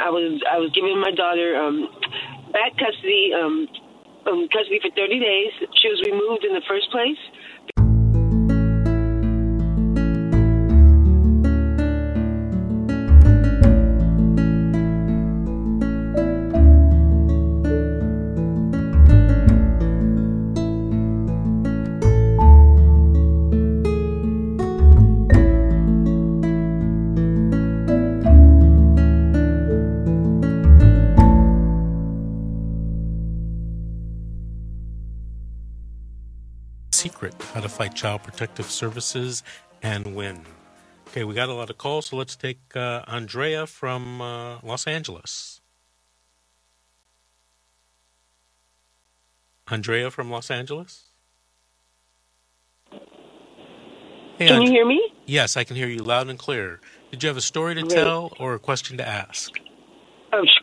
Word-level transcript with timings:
I 0.00 0.08
was 0.08 0.40
I 0.48 0.56
was 0.58 0.72
giving 0.72 0.96
my 1.00 1.12
daughter 1.12 1.56
um, 1.60 1.88
back 2.52 2.72
custody 2.80 3.32
um, 3.36 3.68
um, 4.26 4.48
custody 4.48 4.80
for 4.80 4.90
30 4.96 5.20
days. 5.20 5.52
She 5.76 5.88
was 5.88 6.00
removed 6.08 6.44
in 6.44 6.52
the 6.56 6.64
first 6.68 6.90
place. 6.90 7.20
Secret 37.00 37.34
How 37.54 37.60
to 37.62 37.68
Fight 37.70 37.94
Child 37.94 38.24
Protective 38.24 38.66
Services 38.66 39.42
and 39.80 40.14
Win. 40.14 40.44
Okay, 41.08 41.24
we 41.24 41.32
got 41.32 41.48
a 41.48 41.54
lot 41.54 41.70
of 41.70 41.78
calls, 41.78 42.04
so 42.04 42.16
let's 42.16 42.36
take 42.36 42.58
uh, 42.76 43.04
Andrea 43.08 43.66
from 43.66 44.20
uh, 44.20 44.58
Los 44.62 44.86
Angeles. 44.86 45.62
Andrea 49.68 50.10
from 50.10 50.30
Los 50.30 50.50
Angeles? 50.50 51.04
Hey, 54.36 54.48
Can 54.48 54.60
you 54.60 54.70
hear 54.70 54.84
me? 54.84 55.14
Yes, 55.24 55.56
I 55.56 55.64
can 55.64 55.76
hear 55.76 55.88
you 55.88 56.02
loud 56.02 56.28
and 56.28 56.38
clear. 56.38 56.80
Did 57.10 57.22
you 57.22 57.28
have 57.28 57.38
a 57.38 57.40
story 57.40 57.76
to 57.76 57.80
Great. 57.80 57.92
tell 57.92 58.34
or 58.38 58.52
a 58.52 58.58
question 58.58 58.98
to 58.98 59.08
ask? 59.08 59.58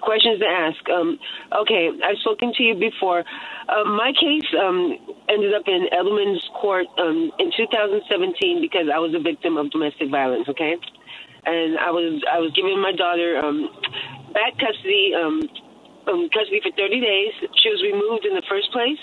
Questions 0.02 0.40
to 0.40 0.48
ask. 0.48 0.80
Um, 0.90 1.20
okay, 1.52 1.92
I've 2.04 2.18
spoken 2.24 2.54
to 2.56 2.64
you 2.64 2.76
before. 2.76 3.26
Uh, 3.68 3.84
my 3.84 4.14
case 4.16 4.48
um, 4.56 4.96
ended 5.28 5.54
up 5.54 5.68
in 5.68 5.92
Edelman's 5.92 6.44
court 6.56 6.88
um, 6.98 7.32
in 7.40 7.52
2017 7.52 8.64
because 8.64 8.88
I 8.88 9.00
was 9.00 9.12
a 9.12 9.20
victim 9.20 9.58
of 9.58 9.70
domestic 9.72 10.10
violence. 10.10 10.48
Okay, 10.48 10.76
and 11.46 11.78
I 11.80 11.92
was 11.92 12.24
I 12.32 12.40
was 12.40 12.56
giving 12.56 12.80
my 12.80 12.96
daughter 12.96 13.44
um, 13.44 13.68
back 14.32 14.56
custody 14.56 15.12
um, 15.12 15.44
custody 16.32 16.64
for 16.64 16.72
30 16.72 17.04
days. 17.04 17.34
She 17.60 17.68
was 17.68 17.84
removed 17.84 18.24
in 18.24 18.40
the 18.40 18.48
first 18.48 18.72
place 18.72 19.00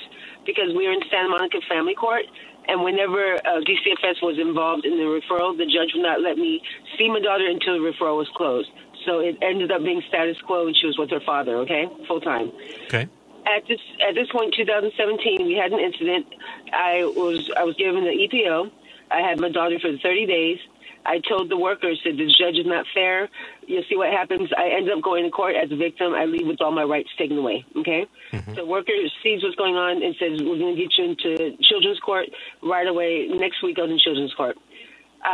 because 0.48 0.72
we 0.72 0.88
were 0.88 0.96
in 0.96 1.04
Santa 1.12 1.28
Monica 1.28 1.60
Family 1.68 1.94
Court. 1.94 2.24
And 2.66 2.80
whenever 2.80 3.36
uh, 3.44 3.60
DCFS 3.60 4.24
was 4.24 4.40
involved 4.40 4.88
in 4.88 4.96
the 4.96 5.04
referral, 5.04 5.52
the 5.52 5.68
judge 5.68 5.92
would 5.92 6.00
not 6.00 6.24
let 6.24 6.40
me 6.40 6.64
see 6.96 7.12
my 7.12 7.20
daughter 7.20 7.44
until 7.44 7.76
the 7.76 7.84
referral 7.84 8.16
was 8.16 8.28
closed. 8.32 8.72
So 9.04 9.20
it 9.20 9.38
ended 9.42 9.70
up 9.70 9.82
being 9.82 10.02
status 10.08 10.40
quo, 10.42 10.66
and 10.66 10.76
she 10.76 10.86
was 10.86 10.98
with 10.98 11.10
her 11.10 11.20
father. 11.20 11.56
Okay, 11.58 11.88
full 12.06 12.20
time. 12.20 12.52
Okay. 12.86 13.08
At 13.46 13.66
this 13.68 13.80
at 14.06 14.14
this 14.14 14.28
point, 14.30 14.54
2017, 14.54 15.46
we 15.46 15.54
had 15.54 15.72
an 15.72 15.80
incident. 15.80 16.26
I 16.72 17.04
was 17.04 17.50
I 17.56 17.64
was 17.64 17.76
given 17.76 18.04
the 18.04 18.10
EPO. 18.10 18.70
I 19.10 19.20
had 19.20 19.38
my 19.38 19.50
daughter 19.50 19.78
for 19.78 19.96
30 19.96 20.26
days. 20.26 20.58
I 21.06 21.20
told 21.20 21.50
the 21.50 21.56
workers 21.56 22.00
that 22.04 22.16
the 22.16 22.26
judge 22.26 22.56
is 22.56 22.66
not 22.66 22.86
fair. 22.94 23.28
You'll 23.66 23.84
see 23.88 23.96
what 23.96 24.10
happens. 24.10 24.50
I 24.56 24.70
end 24.70 24.90
up 24.90 25.02
going 25.02 25.24
to 25.24 25.30
court 25.30 25.54
as 25.54 25.70
a 25.70 25.76
victim. 25.76 26.14
I 26.14 26.24
leave 26.24 26.46
with 26.46 26.62
all 26.62 26.72
my 26.72 26.84
rights 26.84 27.10
taken 27.18 27.36
away. 27.36 27.64
Okay. 27.76 28.06
The 28.54 28.64
worker 28.64 28.92
sees 29.22 29.42
what's 29.42 29.56
going 29.56 29.74
on 29.74 30.02
and 30.02 30.14
says 30.18 30.40
we're 30.42 30.58
going 30.58 30.76
to 30.76 30.80
get 30.80 30.96
you 30.96 31.04
into 31.04 31.56
children's 31.62 32.00
court 32.00 32.28
right 32.62 32.86
away. 32.86 33.28
Next 33.28 33.62
week, 33.62 33.76
was 33.76 33.90
in 33.90 33.98
children's 33.98 34.32
court. 34.34 34.56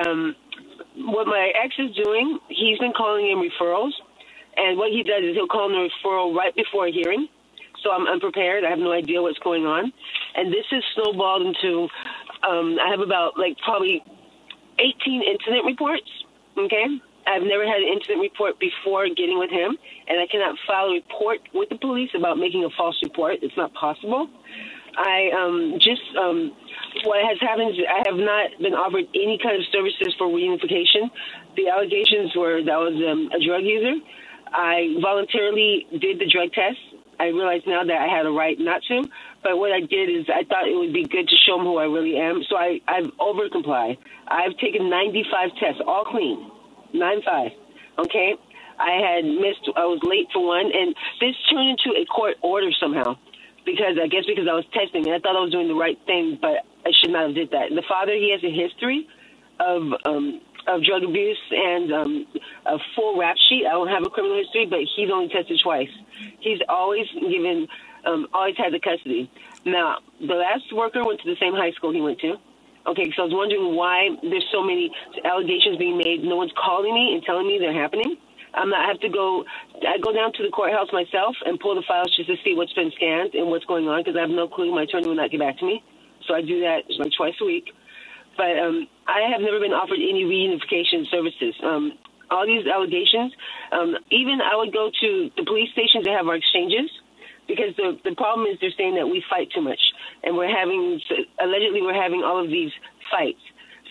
Um, 0.04 0.34
what 1.06 1.26
my 1.26 1.52
ex 1.62 1.74
is 1.78 1.94
doing, 1.96 2.38
he's 2.48 2.78
been 2.78 2.92
calling 2.92 3.26
in 3.30 3.38
referrals, 3.38 3.92
and 4.56 4.78
what 4.78 4.90
he 4.90 5.02
does 5.02 5.22
is 5.22 5.34
he'll 5.34 5.48
call 5.48 5.70
in 5.70 5.76
a 5.76 5.88
referral 5.88 6.34
right 6.34 6.54
before 6.54 6.86
a 6.86 6.92
hearing. 6.92 7.28
So 7.82 7.90
I'm 7.90 8.06
unprepared. 8.06 8.64
I 8.64 8.70
have 8.70 8.78
no 8.78 8.92
idea 8.92 9.22
what's 9.22 9.38
going 9.38 9.64
on, 9.64 9.92
and 10.34 10.52
this 10.52 10.66
has 10.70 10.82
snowballed 10.94 11.42
into. 11.42 11.88
Um, 12.42 12.78
I 12.80 12.90
have 12.90 13.00
about 13.00 13.38
like 13.38 13.56
probably 13.64 14.02
18 14.78 15.22
incident 15.22 15.64
reports. 15.64 16.08
Okay, 16.58 16.84
I've 17.26 17.42
never 17.42 17.64
had 17.64 17.80
an 17.80 17.88
incident 17.88 18.20
report 18.20 18.58
before 18.60 19.08
getting 19.08 19.38
with 19.38 19.50
him, 19.50 19.76
and 20.08 20.20
I 20.20 20.26
cannot 20.26 20.56
file 20.66 20.90
a 20.90 21.00
report 21.00 21.40
with 21.54 21.68
the 21.68 21.78
police 21.78 22.10
about 22.14 22.38
making 22.38 22.64
a 22.64 22.70
false 22.76 22.98
report. 23.02 23.36
It's 23.42 23.56
not 23.56 23.72
possible. 23.72 24.28
I 25.00 25.32
um, 25.32 25.80
just 25.80 26.04
um, 26.20 26.52
what 27.08 27.24
has 27.24 27.40
happened 27.40 27.72
is 27.72 27.80
I 27.88 28.04
have 28.04 28.20
not 28.20 28.52
been 28.60 28.76
offered 28.76 29.08
any 29.16 29.40
kind 29.40 29.56
of 29.56 29.64
services 29.72 30.12
for 30.20 30.28
reunification. 30.28 31.08
The 31.56 31.72
allegations 31.72 32.36
were 32.36 32.60
that 32.60 32.68
I 32.68 32.82
was 32.84 33.00
um, 33.00 33.32
a 33.32 33.40
drug 33.40 33.64
user. 33.64 33.96
I 34.52 35.00
voluntarily 35.00 35.88
did 35.96 36.20
the 36.20 36.28
drug 36.28 36.52
test. 36.52 36.76
I 37.16 37.32
realize 37.32 37.64
now 37.66 37.84
that 37.84 37.96
I 37.96 38.08
had 38.12 38.26
a 38.26 38.30
right 38.30 38.56
not 38.60 38.82
to, 38.88 39.04
but 39.42 39.56
what 39.56 39.72
I 39.72 39.80
did 39.80 40.08
is 40.08 40.28
I 40.28 40.44
thought 40.44 40.68
it 40.68 40.76
would 40.76 40.92
be 40.92 41.04
good 41.04 41.28
to 41.28 41.36
show 41.48 41.56
them 41.56 41.64
who 41.64 41.76
I 41.76 41.84
really 41.84 42.16
am. 42.16 42.44
So 42.48 42.56
I, 42.56 42.80
I've 42.88 43.08
overcomplied. 43.20 43.96
I've 44.28 44.56
taken 44.60 44.88
95 44.88 45.56
tests, 45.60 45.80
all 45.86 46.04
clean, 46.04 46.50
95. 46.92 47.52
Okay, 48.04 48.36
I 48.78 49.00
had 49.00 49.24
missed. 49.24 49.64
I 49.76 49.84
was 49.88 50.00
late 50.04 50.28
for 50.32 50.44
one, 50.44 50.68
and 50.72 50.94
this 51.20 51.36
turned 51.48 51.76
into 51.76 51.96
a 51.96 52.04
court 52.04 52.36
order 52.42 52.68
somehow 52.80 53.16
because 53.64 53.98
I 54.00 54.06
guess 54.06 54.24
because 54.26 54.48
I 54.48 54.54
was 54.54 54.64
testing 54.72 55.06
and 55.06 55.14
I 55.14 55.18
thought 55.18 55.36
I 55.36 55.40
was 55.40 55.52
doing 55.52 55.68
the 55.68 55.74
right 55.74 55.98
thing, 56.06 56.38
but 56.40 56.64
I 56.84 56.90
should 57.00 57.10
not 57.10 57.26
have 57.26 57.34
did 57.34 57.50
that. 57.50 57.70
The 57.70 57.84
father, 57.88 58.12
he 58.12 58.32
has 58.32 58.42
a 58.44 58.52
history 58.52 59.06
of 59.60 59.82
um, 60.04 60.40
of 60.66 60.84
drug 60.84 61.02
abuse 61.02 61.40
and 61.50 61.92
um, 61.92 62.26
a 62.66 62.78
full 62.94 63.18
rap 63.18 63.36
sheet. 63.48 63.66
I 63.66 63.72
don't 63.72 63.88
have 63.88 64.04
a 64.04 64.10
criminal 64.10 64.36
history, 64.38 64.66
but 64.66 64.80
he's 64.96 65.10
only 65.10 65.28
tested 65.28 65.60
twice. 65.62 65.90
He's 66.40 66.60
always 66.68 67.06
given, 67.14 67.66
um, 68.04 68.26
always 68.32 68.56
had 68.56 68.72
the 68.72 68.80
custody. 68.80 69.30
Now, 69.64 69.98
the 70.20 70.34
last 70.34 70.72
worker 70.72 71.04
went 71.04 71.20
to 71.20 71.28
the 71.28 71.36
same 71.40 71.54
high 71.54 71.72
school 71.72 71.92
he 71.92 72.00
went 72.00 72.20
to. 72.20 72.36
Okay, 72.86 73.12
so 73.14 73.22
I 73.22 73.24
was 73.26 73.34
wondering 73.34 73.76
why 73.76 74.08
there's 74.22 74.46
so 74.52 74.62
many 74.62 74.90
allegations 75.24 75.76
being 75.76 75.98
made. 75.98 76.24
No 76.24 76.36
one's 76.36 76.52
calling 76.56 76.94
me 76.94 77.12
and 77.14 77.22
telling 77.22 77.46
me 77.46 77.58
they're 77.58 77.76
happening. 77.76 78.16
I'm 78.54 78.70
not, 78.70 78.80
I 78.84 78.88
have 78.88 79.00
to 79.00 79.08
go. 79.08 79.44
I 79.82 79.98
go 80.02 80.12
down 80.12 80.32
to 80.34 80.42
the 80.42 80.50
courthouse 80.50 80.88
myself 80.92 81.36
and 81.44 81.58
pull 81.58 81.74
the 81.74 81.84
files 81.86 82.14
just 82.16 82.28
to 82.28 82.36
see 82.44 82.54
what's 82.54 82.72
been 82.72 82.90
scanned 82.96 83.34
and 83.34 83.48
what's 83.48 83.64
going 83.64 83.88
on 83.88 84.00
because 84.02 84.16
I 84.16 84.22
have 84.22 84.30
no 84.30 84.48
clue. 84.48 84.74
My 84.74 84.84
attorney 84.84 85.08
will 85.08 85.16
not 85.18 85.30
get 85.30 85.40
back 85.40 85.58
to 85.58 85.66
me, 85.66 85.82
so 86.26 86.34
I 86.34 86.42
do 86.42 86.60
that 86.60 86.88
like 86.98 87.12
twice 87.16 87.34
a 87.40 87.44
week. 87.46 87.70
But 88.36 88.58
um, 88.58 88.88
I 89.06 89.30
have 89.30 89.40
never 89.40 89.60
been 89.60 89.72
offered 89.72 89.98
any 90.00 90.24
reunification 90.24 91.06
services. 91.10 91.54
Um, 91.62 91.92
all 92.30 92.46
these 92.46 92.66
allegations, 92.66 93.34
um, 93.72 93.96
even 94.10 94.38
I 94.40 94.56
would 94.56 94.72
go 94.72 94.90
to 94.90 95.30
the 95.36 95.44
police 95.44 95.70
station 95.72 96.04
to 96.04 96.10
have 96.10 96.26
our 96.26 96.36
exchanges 96.36 96.90
because 97.50 97.74
the 97.76 97.98
the 98.04 98.14
problem 98.14 98.46
is 98.46 98.58
they're 98.60 98.74
saying 98.78 98.94
that 98.94 99.06
we 99.06 99.22
fight 99.28 99.50
too 99.50 99.60
much 99.60 99.80
and 100.22 100.36
we're 100.36 100.50
having 100.50 101.00
allegedly 101.42 101.82
we're 101.82 101.98
having 102.00 102.22
all 102.22 102.42
of 102.42 102.48
these 102.48 102.70
fights. 103.10 103.42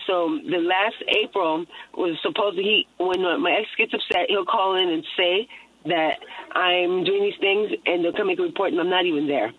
So 0.09 0.42
the 0.42 0.58
last 0.58 0.97
April 1.22 1.66
was 1.94 2.18
supposed 2.24 2.58
to 2.58 2.64
he 2.64 2.88
when 2.97 3.22
my 3.22 3.62
ex 3.62 3.70
gets 3.78 3.94
upset, 3.94 4.25
he'll 4.28 4.44
call 4.44 4.75
in 4.75 4.90
and 4.90 5.06
say 5.16 5.47
that 5.86 6.18
I'm 6.58 7.06
doing 7.06 7.22
these 7.22 7.40
things, 7.40 7.70
and 7.86 8.03
they'll 8.03 8.18
come 8.18 8.25
make 8.25 8.40
a 8.40 8.42
report, 8.42 8.72
and 8.72 8.81
I'm 8.81 8.90
not 8.90 9.06
even 9.06 9.28
there. 9.28 9.53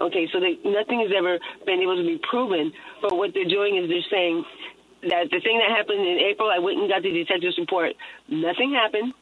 Okay, 0.00 0.28
so 0.32 0.38
they, 0.38 0.58
nothing 0.62 1.00
has 1.00 1.10
ever 1.10 1.38
been 1.66 1.80
able 1.80 1.96
to 1.96 2.06
be 2.06 2.20
proven. 2.30 2.72
But 3.02 3.16
what 3.16 3.34
they're 3.34 3.50
doing 3.50 3.76
is 3.76 3.90
they're 3.90 4.06
saying 4.08 4.44
that 5.10 5.26
the 5.34 5.40
thing 5.40 5.58
that 5.58 5.74
happened 5.74 6.06
in 6.06 6.18
April, 6.22 6.50
I 6.54 6.60
went 6.60 6.78
and 6.78 6.88
got 6.88 7.02
the 7.02 7.10
detective's 7.10 7.58
report. 7.58 7.92
Nothing 8.28 8.72
happened. 8.72 9.12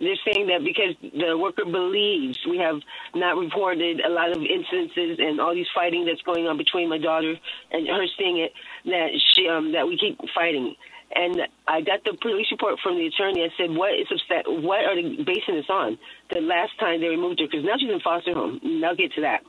They're 0.00 0.16
saying 0.24 0.46
that 0.48 0.64
because 0.64 0.96
the 1.12 1.36
worker 1.36 1.64
believes 1.64 2.38
we 2.48 2.56
have 2.58 2.80
not 3.14 3.36
reported 3.36 4.00
a 4.00 4.08
lot 4.08 4.30
of 4.30 4.42
instances 4.42 5.18
and 5.20 5.40
all 5.40 5.54
these 5.54 5.68
fighting 5.74 6.06
that's 6.06 6.22
going 6.22 6.46
on 6.46 6.56
between 6.56 6.88
my 6.88 6.98
daughter 6.98 7.36
and 7.70 7.86
her 7.86 8.06
seeing 8.18 8.38
it, 8.38 8.52
that 8.86 9.10
she 9.34 9.46
um, 9.46 9.72
that 9.72 9.86
we 9.86 9.98
keep 9.98 10.18
fighting. 10.34 10.74
And 11.14 11.42
I 11.66 11.80
got 11.82 12.04
the 12.04 12.16
police 12.22 12.46
report 12.50 12.78
from 12.82 12.96
the 12.96 13.06
attorney. 13.06 13.42
I 13.42 13.50
said, 13.58 13.76
"What 13.76 13.92
is 13.92 14.06
upset? 14.10 14.46
What 14.46 14.84
are 14.84 14.94
they 14.94 15.22
basing 15.22 15.56
this 15.56 15.68
on?" 15.68 15.98
The 16.32 16.40
last 16.40 16.78
time 16.78 17.00
they 17.00 17.08
removed 17.08 17.40
her, 17.40 17.46
because 17.46 17.64
now 17.64 17.76
she's 17.78 17.90
in 17.90 18.00
foster 18.00 18.32
home. 18.32 18.60
And 18.62 18.84
I'll 18.84 18.96
get 18.96 19.12
to 19.14 19.20
that. 19.20 19.42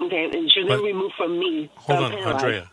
Okay, 0.00 0.30
and 0.30 0.52
she 0.52 0.60
was 0.60 0.68
never 0.68 0.82
removed 0.82 1.14
from 1.16 1.38
me. 1.38 1.70
Hold 1.74 2.12
on. 2.12 2.14
Andrea. 2.14 2.70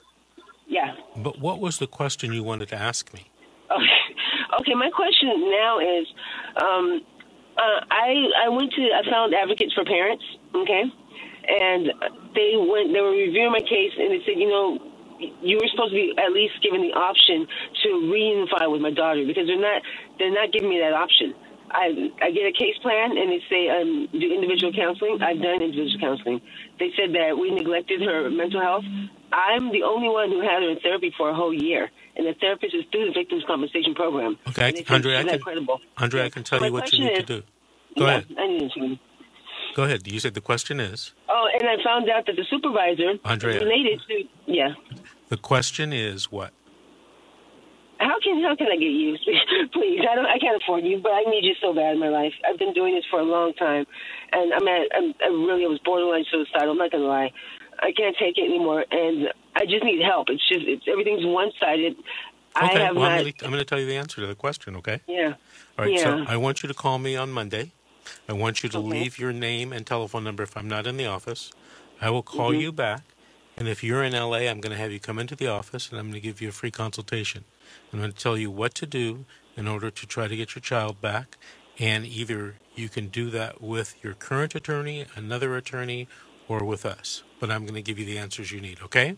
Yeah. 0.68 0.96
But 1.16 1.40
what 1.40 1.60
was 1.60 1.80
the 1.80 1.88
question 1.88 2.34
you 2.34 2.44
wanted 2.44 2.70
to 2.70 2.76
ask 2.76 3.14
me? 3.14 3.32
Okay. 3.72 3.84
okay, 4.60 4.74
my 4.76 4.90
question 4.90 5.50
now 5.50 5.80
is, 5.80 6.08
um, 6.62 7.02
uh, 7.58 7.80
I 7.90 8.46
I 8.46 8.50
went 8.50 8.72
to 8.74 8.84
I 8.92 9.10
found 9.10 9.34
advocates 9.34 9.74
for 9.74 9.86
parents, 9.86 10.24
okay, 10.54 10.84
and 11.48 11.92
they 12.36 12.54
went 12.56 12.92
they 12.94 13.02
were 13.02 13.16
reviewing 13.16 13.52
my 13.52 13.64
case 13.64 13.94
and 13.98 14.12
they 14.12 14.22
said, 14.26 14.36
you 14.38 14.50
know, 14.50 14.80
you 15.20 15.58
were 15.58 15.70
supposed 15.72 15.92
to 15.92 16.00
be 16.00 16.14
at 16.18 16.32
least 16.32 16.60
given 16.62 16.82
the 16.82 16.94
option 16.94 17.48
to 17.84 17.90
reunify 18.12 18.70
with 18.72 18.82
my 18.82 18.92
daughter 18.92 19.24
because 19.26 19.48
they're 19.48 19.60
not 19.60 19.82
they're 20.20 20.34
not 20.34 20.52
giving 20.52 20.70
me 20.70 20.80
that 20.80 20.94
option. 20.94 21.34
I 21.72 22.12
I 22.22 22.32
get 22.32 22.46
a 22.46 22.52
case 22.52 22.78
plan 22.82 23.18
and 23.18 23.32
they 23.32 23.42
say 23.50 23.70
um, 23.72 24.08
do 24.12 24.28
individual 24.28 24.74
counseling. 24.74 25.20
I've 25.22 25.42
done 25.42 25.62
individual 25.62 26.00
counseling. 26.00 26.42
They 26.80 26.92
said 27.00 27.16
that 27.16 27.38
we 27.40 27.52
neglected 27.52 28.02
her 28.02 28.30
mental 28.30 28.62
health. 28.62 28.84
I'm 29.32 29.72
the 29.72 29.84
only 29.84 30.10
one 30.10 30.30
who 30.30 30.42
had 30.42 30.64
her 30.64 30.70
in 30.70 30.80
therapy 30.80 31.14
for 31.18 31.30
a 31.30 31.36
whole 31.36 31.54
year, 31.54 31.90
and 32.16 32.26
the 32.28 32.34
therapist 32.40 32.74
is 32.76 32.84
through 32.92 33.06
the 33.08 33.12
Victims 33.14 33.44
Compensation 33.48 33.94
Program. 33.96 34.38
Okay, 34.50 34.68
And 34.70 34.78
they 34.78 34.84
said 34.84 34.94
Andrea, 34.96 35.20
I 35.20 35.24
can- 35.24 35.40
credible. 35.40 35.82
Andrea, 35.98 36.26
I 36.26 36.30
can 36.30 36.44
tell 36.44 36.60
My 36.60 36.68
you 36.68 36.74
what 36.74 36.92
you 36.94 37.00
need 37.06 37.12
is- 37.14 37.20
to 37.20 37.26
do. 37.26 37.44
Go 37.98 38.06
yeah, 38.06 38.12
ahead. 38.12 38.26
I 38.38 38.48
need 38.48 38.72
an. 38.76 39.00
Go 39.76 39.84
ahead. 39.84 40.08
You 40.08 40.20
said 40.20 40.34
the 40.34 40.42
question 40.42 40.80
is. 40.80 41.14
Oh, 41.30 41.48
and 41.54 41.68
I 41.70 41.82
found 41.84 42.10
out 42.10 42.26
that 42.28 42.36
the 42.36 42.46
supervisor 42.50 43.14
Andrea. 43.24 43.60
related 43.60 44.02
to 44.08 44.24
yeah. 44.46 44.74
The 45.30 45.38
question 45.38 45.92
is 45.94 46.32
what? 46.32 46.52
How 48.00 48.20
can 48.20 48.44
how 48.44 48.56
can 48.56 48.68
I 48.68 48.76
get 48.76 48.92
you? 48.92 49.16
Please, 49.74 50.02
I 50.10 50.16
don't. 50.16 50.26
I 50.26 50.38
can't 50.38 50.62
afford 50.62 50.84
you, 50.84 51.00
but 51.02 51.14
I 51.14 51.24
need 51.30 51.46
you 51.46 51.56
so 51.62 51.74
bad 51.74 51.94
in 51.94 52.00
my 52.00 52.10
life. 52.10 52.34
I've 52.48 52.60
been 52.60 52.74
doing 52.74 52.94
this 52.94 53.06
for 53.10 53.20
a 53.22 53.24
long 53.24 53.54
time, 53.54 53.86
and 54.34 54.54
I'm 54.54 54.68
at. 54.68 54.88
I'm, 54.94 55.14
I 55.24 55.28
really 55.28 55.66
was 55.68 55.80
borderline 55.86 56.26
suicidal. 56.30 56.72
I'm 56.72 56.78
not 56.78 56.92
gonna 56.92 57.06
lie. 57.06 57.32
I 57.80 57.92
can't 57.92 58.16
take 58.20 58.38
it 58.38 58.46
anymore, 58.46 58.86
and 58.92 59.28
I 59.56 59.66
just 59.66 59.84
need 59.84 60.02
help. 60.04 60.30
It's 60.30 60.48
just 60.48 60.66
it's 60.68 60.86
everything's 60.88 61.26
one 61.26 61.52
sided. 61.60 61.96
I 62.56 62.66
Okay. 62.66 62.80
have 62.80 62.96
well, 62.96 63.06
I'm 63.06 63.16
not. 63.16 63.18
gonna, 63.18 63.34
I'm 63.44 63.52
going 63.52 63.60
to 63.60 63.66
tell 63.66 63.80
you 63.80 63.86
the 63.86 63.98
answer 63.98 64.22
to 64.22 64.28
the 64.28 64.36
question. 64.36 64.76
Okay. 64.78 65.02
Yeah. 65.08 65.34
All 65.78 65.86
right. 65.86 66.00
So 66.00 66.24
I 66.28 66.38
want 66.38 66.64
you 66.64 66.68
to 66.68 66.74
call 66.74 67.00
me 67.00 67.16
on 67.16 67.32
Monday. 67.32 67.72
I 68.30 68.34
want 68.34 68.64
you 68.64 68.70
to 68.70 68.78
Okay. 68.78 68.90
leave 68.90 69.20
your 69.20 69.34
name 69.34 69.74
and 69.74 69.86
telephone 69.86 70.24
number 70.24 70.44
if 70.44 70.56
I'm 70.56 70.68
not 70.68 70.88
in 70.88 70.98
the 70.98 71.06
office. 71.06 71.52
I 72.02 72.10
will 72.10 72.24
call 72.24 72.52
Mm-hmm. 72.52 72.62
you 72.62 72.72
back. 72.72 73.02
And 73.58 73.68
if 73.68 73.84
you're 73.84 74.04
in 74.04 74.14
LA, 74.14 74.50
I'm 74.50 74.60
going 74.60 74.72
to 74.72 74.78
have 74.78 74.92
you 74.92 75.00
come 75.00 75.18
into 75.18 75.36
the 75.36 75.48
office 75.48 75.90
and 75.90 75.98
I'm 76.00 76.06
going 76.08 76.16
to 76.16 76.20
give 76.20 76.42
you 76.42 76.50
a 76.50 76.52
free 76.52 76.72
consultation. 76.72 77.46
I'm 77.92 78.00
going 78.00 78.12
to 78.12 78.18
tell 78.18 78.38
you 78.38 78.52
what 78.52 78.76
to 78.76 78.86
do 78.86 79.26
in 79.56 79.68
order 79.68 79.90
to 79.90 80.06
try 80.08 80.28
to 80.28 80.36
get 80.36 80.56
your 80.56 80.62
child 80.62 81.00
back. 81.02 81.38
And 81.80 82.06
either 82.06 82.56
you 82.76 82.90
can 82.90 83.08
do 83.08 83.30
that 83.32 83.62
with 83.62 83.96
your 84.04 84.14
current 84.14 84.56
attorney, 84.56 85.06
another 85.16 85.56
attorney, 85.56 86.08
or 86.48 86.64
with 86.64 86.86
us. 86.86 87.24
But 87.46 87.54
I'm 87.54 87.62
going 87.62 87.76
to 87.76 87.86
give 87.86 88.00
you 88.00 88.06
the 88.06 88.18
answers 88.18 88.52
you 88.52 88.60
need, 88.60 88.82
okay? 88.82 89.16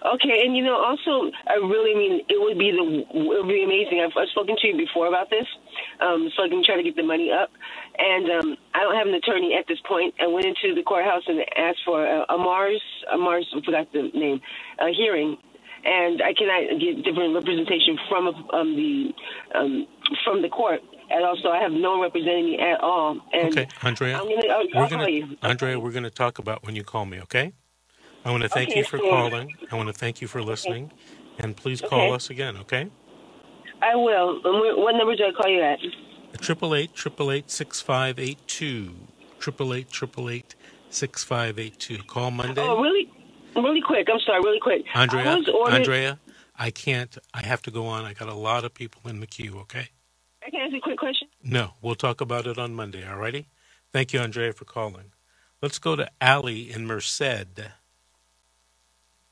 Okay, 0.00 0.40
and 0.46 0.56
you 0.56 0.64
know, 0.64 0.80
also, 0.80 1.30
I 1.46 1.60
really 1.60 1.92
mean 1.94 2.24
it 2.24 2.40
would 2.40 2.56
be 2.56 2.72
the 2.72 3.04
it 3.04 3.44
would 3.44 3.48
be 3.52 3.64
amazing. 3.64 4.00
I've, 4.00 4.16
I've 4.16 4.30
spoken 4.30 4.56
to 4.56 4.66
you 4.66 4.78
before 4.78 5.08
about 5.08 5.28
this, 5.28 5.44
um, 6.00 6.30
so 6.34 6.44
I 6.44 6.48
can 6.48 6.64
try 6.64 6.76
to 6.76 6.82
get 6.82 6.96
the 6.96 7.02
money 7.02 7.28
up. 7.30 7.50
And 7.98 8.30
um, 8.32 8.56
I 8.72 8.80
don't 8.80 8.96
have 8.96 9.08
an 9.08 9.12
attorney 9.12 9.52
at 9.60 9.68
this 9.68 9.76
point. 9.86 10.14
I 10.18 10.26
went 10.26 10.46
into 10.46 10.74
the 10.74 10.82
courthouse 10.82 11.24
and 11.26 11.44
asked 11.54 11.84
for 11.84 12.00
a, 12.00 12.24
a 12.32 12.38
Mars, 12.38 12.80
a 13.12 13.18
Mars, 13.18 13.44
I 13.52 13.60
forgot 13.60 13.92
the 13.92 14.08
name, 14.14 14.40
a 14.80 14.88
hearing, 14.88 15.36
and 15.84 16.22
I 16.22 16.32
cannot 16.32 16.80
get 16.80 17.04
different 17.04 17.34
representation 17.34 17.98
from 18.08 18.28
um, 18.56 18.72
the 18.72 19.12
um, 19.52 19.86
from 20.24 20.40
the 20.40 20.48
court. 20.48 20.80
And 21.10 21.24
also, 21.24 21.48
I 21.48 21.60
have 21.62 21.72
no 21.72 22.00
representing 22.02 22.46
me 22.46 22.58
at 22.58 22.80
all. 22.80 23.18
And 23.32 23.48
Okay, 23.52 23.68
Andrea. 23.82 24.18
I'm 24.18 24.28
gonna, 24.28 24.48
I'll, 24.48 24.82
we're 24.82 24.88
gonna. 24.88 25.36
Andrea, 25.42 25.80
we're 25.80 25.90
going 25.92 26.04
to 26.04 26.10
talk 26.10 26.38
about 26.38 26.64
when 26.64 26.76
you 26.76 26.84
call 26.84 27.06
me, 27.06 27.20
okay? 27.22 27.52
I 28.24 28.30
want 28.30 28.42
to 28.42 28.48
thank 28.48 28.70
Okay, 28.70 28.80
you 28.80 28.84
for 28.84 28.98
sure. 28.98 29.30
calling. 29.30 29.54
I 29.70 29.76
want 29.76 29.88
to 29.88 29.92
thank 29.94 30.20
you 30.20 30.28
for 30.28 30.42
listening. 30.42 30.92
And 31.38 31.56
please 31.56 31.80
call 31.80 32.00
Okay. 32.00 32.14
us 32.14 32.30
again, 32.30 32.56
okay? 32.58 32.90
I 33.80 33.94
will. 33.94 34.40
What 34.42 34.92
number 34.96 35.14
do 35.16 35.24
I 35.24 35.32
call 35.32 35.50
you 35.50 35.62
at? 35.62 35.78
Triple 36.40 36.74
eight, 36.74 36.94
triple 36.94 37.30
eight, 37.30 37.50
six 37.50 37.80
five 37.80 38.18
eight 38.18 38.38
two. 38.46 39.08
Triple 39.38 39.72
eight, 39.72 39.90
triple 39.90 40.28
eight, 40.28 40.56
six 40.90 41.24
five 41.24 41.58
eight 41.58 41.78
two. 41.78 41.98
Call 41.98 42.30
Monday. 42.30 42.62
Oh, 42.62 42.80
really? 42.80 43.08
Really 43.56 43.80
quick. 43.80 44.08
I'm 44.12 44.20
sorry. 44.26 44.40
Really 44.40 44.60
quick. 44.60 44.84
Andrea, 44.94 45.32
I 45.32 45.50
ordered. 45.52 45.74
Andrea, 45.74 46.20
I 46.56 46.70
can't. 46.70 47.16
I 47.32 47.44
have 47.46 47.62
to 47.62 47.70
go 47.70 47.86
on. 47.86 48.04
I 48.04 48.12
got 48.14 48.28
a 48.28 48.34
lot 48.34 48.64
of 48.64 48.74
people 48.74 49.08
in 49.08 49.20
the 49.20 49.26
queue, 49.26 49.58
okay? 49.60 49.88
I 50.48 50.50
can 50.50 50.60
ask 50.62 50.74
a 50.74 50.80
quick 50.80 50.98
question. 50.98 51.28
No, 51.44 51.74
we'll 51.82 51.94
talk 51.94 52.22
about 52.22 52.46
it 52.46 52.56
on 52.56 52.74
Monday, 52.74 53.06
all 53.06 53.18
righty? 53.18 53.48
Thank 53.92 54.14
you, 54.14 54.20
Andrea, 54.20 54.54
for 54.54 54.64
calling. 54.64 55.12
Let's 55.60 55.78
go 55.78 55.94
to 55.94 56.10
Allie 56.22 56.72
in 56.72 56.86
Merced. 56.86 57.20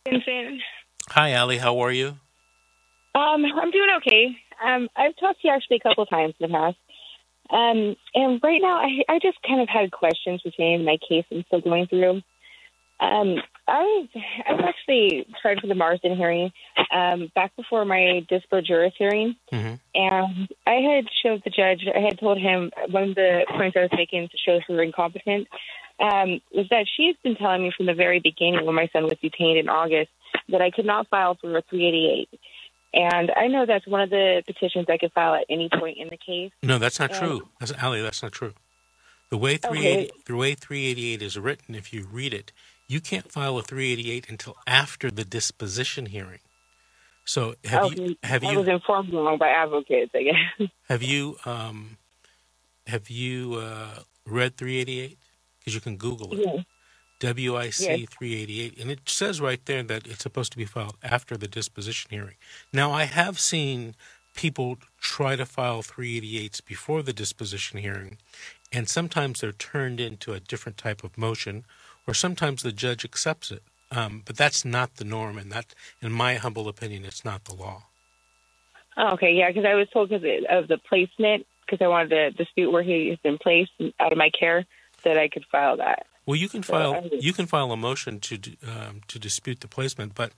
Vincent. 0.05 0.61
Hi, 1.09 1.33
Allie. 1.33 1.57
How 1.57 1.79
are 1.79 1.91
you? 1.91 2.09
Um, 3.15 3.47
I'm 3.47 3.71
doing 3.71 3.89
okay. 3.97 4.37
Um, 4.63 4.91
I've 4.95 5.17
talked 5.17 5.41
to 5.41 5.49
you 5.49 5.55
actually 5.55 5.79
a 5.79 5.89
couple 5.89 6.03
of 6.03 6.11
times 6.11 6.35
in 6.39 6.51
the 6.51 6.55
past. 6.55 6.77
Um, 7.49 7.97
and 8.15 8.39
right 8.43 8.61
now, 8.61 8.77
I, 8.77 9.01
I 9.09 9.19
just 9.19 9.39
kind 9.41 9.63
of 9.63 9.71
had 9.71 9.93
questions 9.93 10.43
pertaining 10.43 10.81
to 10.81 10.85
my 10.85 10.99
case 11.09 11.25
I'm 11.33 11.45
still 11.47 11.63
going 11.63 11.87
through. 11.87 12.21
Um, 13.01 13.37
I 13.69 13.83
was 13.83 14.09
I 14.49 14.53
was 14.53 14.65
actually 14.69 15.27
tried 15.43 15.61
for 15.61 15.67
the 15.67 15.75
Marsden 15.75 16.17
hearing 16.17 16.53
um, 16.93 17.31
back 17.35 17.55
before 17.57 17.85
my 17.85 18.25
dispo 18.31 18.65
juris 18.65 18.95
hearing, 18.97 19.37
hmm 19.51 19.75
and 19.95 20.49
I 20.67 20.75
had 20.75 21.07
showed 21.23 21.43
the 21.45 21.51
judge. 21.51 21.87
I 21.95 22.01
had 22.01 22.19
told 22.21 22.39
him 22.39 22.71
one 22.91 23.11
of 23.11 23.15
the 23.15 23.47
points 23.51 23.77
I 23.77 23.81
was 23.81 23.91
making 23.97 24.29
to 24.29 24.37
show 24.37 24.61
her 24.69 24.83
incompetent 24.83 25.49
um, 25.99 26.41
was 26.55 26.67
that 26.71 26.87
she 26.97 27.07
has 27.07 27.17
been 27.23 27.35
telling 27.37 27.63
me 27.63 27.73
from 27.75 27.87
the 27.87 27.95
very 27.95 28.21
beginning 28.21 28.67
when 28.67 28.75
my 28.75 28.89
son 28.93 29.05
was 29.05 29.17
detained 29.23 29.59
in 29.59 29.69
August 29.69 30.11
that 30.51 30.61
I 30.61 30.71
could 30.71 30.85
not 30.85 31.09
file 31.09 31.37
for 31.41 31.57
a 31.57 31.63
388. 31.63 32.29
And 32.93 33.31
I 33.37 33.47
know 33.49 33.65
that's 33.67 33.87
one 33.87 34.03
of 34.03 34.11
the 34.11 34.43
petitions 34.47 34.87
I 34.89 34.99
could 34.99 35.13
file 35.13 35.35
at 35.35 35.47
any 35.49 35.69
point 35.69 35.99
in 35.99 36.09
the 36.09 36.17
case. 36.19 36.53
No, 36.63 36.79
that's 36.79 37.01
not 37.01 37.11
Um, 37.13 37.19
true. 37.19 37.49
That's 37.59 37.73
Allie. 37.73 38.03
That's 38.03 38.23
not 38.23 38.33
true. 38.33 38.53
The 39.31 39.39
way 39.39 39.55
Okay. 39.55 39.69
380, 39.69 40.11
the 40.27 40.37
way 40.37 40.55
388 40.55 41.23
is 41.23 41.39
written, 41.39 41.75
if 41.75 41.93
you 41.93 42.07
read 42.07 42.33
it, 42.33 42.53
you 42.88 43.00
can't 43.00 43.31
file 43.31 43.59
a 43.59 43.62
388 43.62 44.29
until 44.29 44.56
after 44.67 45.11
the 45.11 45.25
disposition 45.25 46.06
hearing. 46.06 46.41
So 47.25 47.56
have 47.65 47.93
you 47.99 48.17
have 48.23 48.44
I 48.44 48.53
you 48.53 48.59
was 48.59 48.69
informed 48.69 49.12
wrong 49.12 49.37
by 49.38 49.49
advocates, 49.49 50.12
I 50.15 50.23
guess. 50.23 50.69
have 50.88 51.03
you 51.03 51.37
um 51.44 51.99
have 52.87 53.11
you 53.11 53.55
uh, 53.55 54.00
read 54.25 54.56
388? 54.56 55.19
Because 55.59 55.75
you 55.75 55.81
can 55.81 55.97
Google 55.97 56.33
it. 56.35 56.41
Yeah. 56.44 56.62
WIC 57.21 57.81
Yes. 57.81 58.09
388, 58.11 58.79
and 58.79 58.91
it 58.91 59.09
says 59.09 59.41
right 59.41 59.65
there 59.65 59.82
that 59.82 60.06
it's 60.06 60.23
supposed 60.23 60.53
to 60.53 60.59
be 60.59 60.67
filed 60.67 60.97
after 61.03 61.37
the 61.37 61.49
disposition 61.49 62.11
hearing. 62.11 62.35
Now, 62.75 62.93
I 62.93 63.05
have 63.05 63.41
seen 63.41 63.94
people 64.35 64.77
try 65.00 65.35
to 65.35 65.47
file 65.47 65.82
388s 65.82 66.62
before 66.65 67.03
the 67.03 67.15
disposition 67.15 67.79
hearing, 67.79 68.19
and 68.71 68.87
sometimes 68.87 69.41
they're 69.41 69.53
turned 69.53 69.99
into 69.99 70.35
a 70.35 70.41
different 70.41 70.77
type 70.77 71.03
of 71.03 71.17
motion, 71.17 71.65
or 72.06 72.14
sometimes 72.14 72.62
the 72.62 72.73
judge 72.73 73.05
accepts 73.05 73.50
it. 73.50 73.62
Um, 73.91 74.23
but 74.25 74.37
that's 74.37 74.64
not 74.64 74.97
the 74.97 75.05
norm, 75.05 75.38
and 75.38 75.50
that, 75.53 75.75
in 76.03 76.11
my 76.11 76.35
humble 76.35 76.69
opinion, 76.69 77.05
it's 77.05 77.25
not 77.25 77.44
the 77.44 77.55
law. 77.55 77.85
Oh, 78.97 79.12
okay, 79.14 79.32
yeah, 79.32 79.49
because 79.49 79.64
I 79.64 79.75
was 79.75 79.88
told 79.91 80.08
because 80.08 80.25
of 80.50 80.67
the 80.67 80.79
placement, 80.79 81.47
because 81.64 81.85
I 81.85 81.88
wanted 81.88 82.08
to 82.11 82.31
dispute 82.32 82.70
where 82.73 82.82
he 82.82 83.11
has 83.11 83.19
been 83.19 83.38
placed 83.38 83.70
out 84.00 84.11
of 84.11 84.19
my 84.19 84.31
care, 84.31 84.67
that 85.05 85.19
I 85.19 85.29
could 85.29 85.44
file 85.53 85.76
that. 85.76 86.06
Well, 86.26 86.37
you 86.37 86.49
can 86.49 86.64
So 86.64 86.73
file 86.73 86.94
I- 86.94 87.17
you 87.20 87.32
can 87.32 87.47
file 87.47 87.70
a 87.70 87.76
motion 87.76 88.19
to 88.20 88.35
um, 88.67 89.03
to 89.06 89.19
dispute 89.19 89.61
the 89.61 89.69
placement, 89.69 90.14
but 90.17 90.32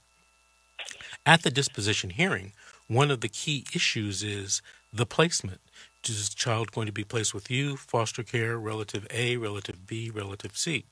at 1.24 1.42
the 1.42 1.50
disposition 1.50 2.10
hearing, 2.10 2.52
one 2.86 3.10
of 3.10 3.20
the 3.22 3.28
key 3.28 3.64
issues 3.74 4.22
is 4.22 4.60
the 4.92 5.06
placement. 5.06 5.60
Is 6.06 6.30
the 6.30 6.36
child 6.36 6.72
going 6.72 6.86
to 6.86 6.92
be 6.92 7.04
placed 7.04 7.34
with 7.34 7.50
you, 7.50 7.76
foster 7.76 8.22
care, 8.22 8.58
relative 8.58 9.06
A, 9.10 9.36
relative 9.36 9.86
B, 9.86 10.10
relative 10.10 10.56
C? 10.56 10.84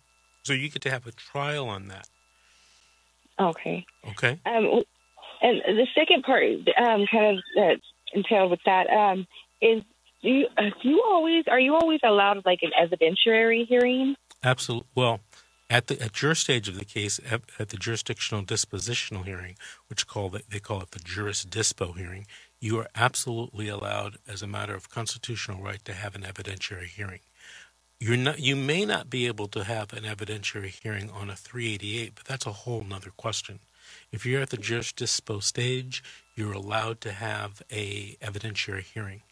So 0.46 0.52
you 0.52 0.68
get 0.68 0.82
to 0.82 0.90
have 0.90 1.08
a 1.08 1.10
trial 1.10 1.68
on 1.68 1.88
that. 1.88 2.08
Okay. 3.40 3.84
Okay. 4.10 4.38
Um, 4.46 4.82
and 5.42 5.60
the 5.66 5.88
second 5.92 6.22
part, 6.22 6.44
um, 6.78 7.04
kind 7.10 7.36
of 7.36 7.42
uh, 7.60 7.74
entailed 8.14 8.52
with 8.52 8.60
that, 8.64 8.88
um, 8.88 9.26
is 9.60 9.82
do 10.22 10.28
you, 10.28 10.46
uh, 10.56 10.70
do 10.80 10.88
you 10.88 11.02
always 11.04 11.44
are 11.48 11.58
you 11.58 11.74
always 11.74 11.98
allowed 12.04 12.46
like 12.46 12.60
an 12.62 12.70
evidentiary 12.80 13.66
hearing? 13.66 14.14
Absolutely. 14.44 14.88
Well, 14.94 15.18
at 15.68 15.88
the 15.88 16.00
at 16.00 16.22
your 16.22 16.36
stage 16.36 16.68
of 16.68 16.78
the 16.78 16.84
case, 16.84 17.18
at, 17.28 17.42
at 17.58 17.70
the 17.70 17.76
jurisdictional 17.76 18.44
dispositional 18.44 19.24
hearing, 19.24 19.56
which 19.88 20.06
call 20.06 20.32
it, 20.36 20.44
they 20.48 20.60
call 20.60 20.80
it 20.80 20.92
the 20.92 21.00
juris 21.00 21.44
dispo 21.44 21.96
hearing, 21.98 22.28
you 22.60 22.78
are 22.78 22.86
absolutely 22.94 23.66
allowed, 23.66 24.18
as 24.28 24.42
a 24.42 24.46
matter 24.46 24.76
of 24.76 24.88
constitutional 24.90 25.60
right, 25.60 25.84
to 25.84 25.92
have 25.92 26.14
an 26.14 26.22
evidentiary 26.22 26.86
hearing. 26.86 27.20
You're 27.98 28.16
not. 28.16 28.40
You 28.40 28.56
may 28.56 28.84
not 28.84 29.08
be 29.08 29.26
able 29.26 29.48
to 29.48 29.64
have 29.64 29.92
an 29.92 30.04
evidentiary 30.04 30.78
hearing 30.82 31.10
on 31.10 31.30
a 31.30 31.36
388, 31.36 32.14
but 32.14 32.24
that's 32.26 32.46
a 32.46 32.52
whole 32.52 32.84
nother 32.84 33.10
question. 33.16 33.60
If 34.12 34.26
you're 34.26 34.42
at 34.42 34.50
the 34.50 34.58
juris 34.58 34.92
dispo 34.92 35.42
stage, 35.42 36.02
you're 36.34 36.52
allowed 36.52 37.00
to 37.02 37.12
have 37.12 37.62
a 37.70 38.16
evidentiary 38.20 38.82
hearing. 38.82 39.22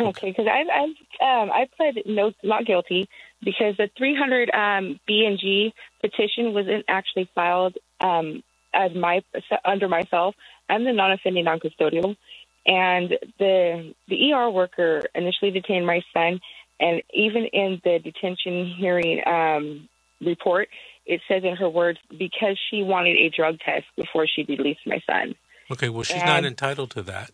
Okay, 0.00 0.30
because 0.30 0.46
I've 0.46 0.68
I've 0.68 0.90
um, 1.20 1.50
I 1.50 1.68
pled 1.76 1.98
no 2.06 2.32
not 2.44 2.64
guilty 2.64 3.08
because 3.42 3.76
the 3.76 3.90
300 3.96 4.50
um, 4.54 5.00
B 5.06 5.24
and 5.26 5.38
G 5.38 5.74
petition 6.00 6.54
wasn't 6.54 6.84
actually 6.86 7.28
filed 7.34 7.76
um, 8.00 8.44
as 8.72 8.94
my 8.94 9.22
under 9.64 9.88
myself. 9.88 10.36
I'm 10.68 10.84
the 10.84 10.92
non-offending 10.92 11.44
non-custodial, 11.44 12.16
and 12.66 13.18
the 13.38 13.94
the 14.06 14.32
ER 14.32 14.50
worker 14.50 15.02
initially 15.16 15.50
detained 15.50 15.86
my 15.86 16.00
son, 16.14 16.40
and 16.80 17.02
even 17.12 17.44
in 17.52 17.80
the 17.84 17.98
detention 17.98 18.74
hearing 18.78 19.20
um, 19.26 19.88
report, 20.20 20.68
it 21.06 21.20
says 21.28 21.42
in 21.44 21.56
her 21.56 21.68
words 21.68 21.98
because 22.10 22.58
she 22.70 22.82
wanted 22.82 23.16
a 23.16 23.30
drug 23.30 23.58
test 23.60 23.86
before 23.96 24.26
she 24.26 24.44
released 24.44 24.86
my 24.86 25.00
son. 25.06 25.34
Okay, 25.70 25.88
well, 25.88 26.02
she's 26.02 26.22
not 26.22 26.44
entitled 26.44 26.90
to 26.92 27.02
that. 27.02 27.30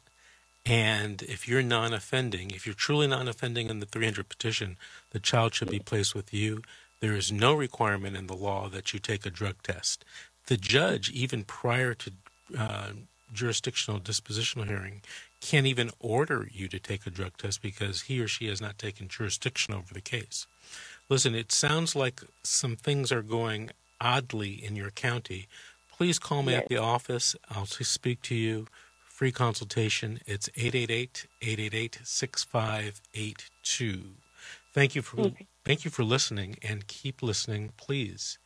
And 0.67 1.23
if 1.23 1.47
you're 1.47 1.63
non 1.63 1.93
offending, 1.93 2.51
if 2.51 2.67
you're 2.67 2.75
truly 2.75 3.07
non 3.07 3.29
offending 3.29 3.69
in 3.69 3.81
the 3.81 3.87
300 3.87 4.29
petition, 4.29 4.79
the 5.11 5.21
child 5.21 5.55
should 5.55 5.71
be 5.71 5.79
placed 5.79 6.15
with 6.15 6.33
you. 6.33 6.63
There 7.01 7.15
is 7.15 7.31
no 7.31 7.53
requirement 7.53 8.17
in 8.17 8.29
the 8.29 8.35
law 8.35 8.69
that 8.71 8.95
you 8.95 8.99
take 8.99 9.27
a 9.27 9.31
drug 9.31 9.57
test. 9.63 10.05
The 10.47 10.57
judge, 10.57 11.11
even 11.11 11.45
prior 11.45 11.93
to 11.95 12.13
uh, 12.57 12.91
jurisdictional 13.33 14.01
dispositional 14.01 14.67
hearing 14.67 15.03
can't 15.45 15.67
even 15.67 15.91
order 16.01 16.49
you 16.51 16.67
to 16.69 16.79
take 16.79 17.07
a 17.07 17.11
drug 17.11 17.37
test 17.37 17.61
because 17.61 18.01
he 18.03 18.19
or 18.19 18.27
she 18.27 18.49
has 18.49 18.63
not 18.63 18.79
taken 18.79 19.09
jurisdiction 19.09 19.75
over 19.75 19.93
the 19.93 20.01
case. 20.01 20.47
Listen, 21.11 21.35
it 21.35 21.53
sounds 21.53 21.95
like 21.95 22.23
some 22.43 22.77
things 22.77 23.13
are 23.13 23.21
going 23.21 23.69
oddly 24.01 24.53
in 24.53 24.75
your 24.75 24.91
county. 24.91 25.47
Please 25.93 26.19
call 26.19 26.43
me 26.43 26.53
yes. 26.53 26.63
at 26.63 26.69
the 26.69 26.79
office. 26.79 27.37
I'll 27.51 27.67
speak 27.67 28.23
to 28.23 28.35
you. 28.35 28.69
Free 29.07 29.33
consultation. 29.33 30.19
It's 30.27 30.49
888 30.57 31.27
888 31.43 31.99
6582. 32.03 34.03
Thank 34.73 34.95
you 34.95 35.03
for 35.03 35.21
okay. 35.21 35.47
thank 35.63 35.85
you 35.85 35.91
for 35.91 36.05
listening 36.05 36.57
and 36.63 36.87
keep 36.87 37.23
listening, 37.23 37.75
please. 37.77 38.39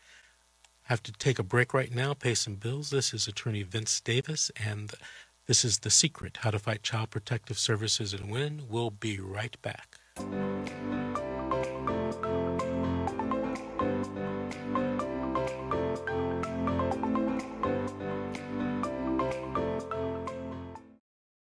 Have 0.82 1.04
to 1.04 1.12
take 1.12 1.38
a 1.38 1.44
break 1.44 1.72
right 1.74 1.94
now, 1.94 2.12
pay 2.14 2.34
some 2.34 2.56
bills. 2.56 2.90
This 2.90 3.14
is 3.14 3.28
attorney 3.28 3.62
Vince 3.62 4.00
Davis 4.00 4.50
and 4.56 4.92
this 5.48 5.64
is 5.64 5.78
The 5.78 5.88
Secret 5.88 6.38
How 6.42 6.50
to 6.50 6.58
Fight 6.58 6.82
Child 6.82 7.08
Protective 7.08 7.58
Services 7.58 8.12
and 8.12 8.30
Win. 8.30 8.64
We'll 8.68 8.90
be 8.90 9.18
right 9.18 9.56
back. 9.62 9.96